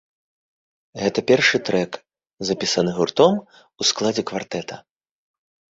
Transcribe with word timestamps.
Гэта 1.01 1.19
першы 1.33 1.57
трэк, 1.69 1.91
запісаны 2.51 2.91
гуртом 2.97 3.33
у 3.39 3.81
складзе 3.93 4.23
квартэта. 4.33 4.75